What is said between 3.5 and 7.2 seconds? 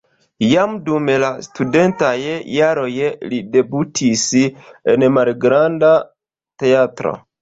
debutis en malgranda teatro.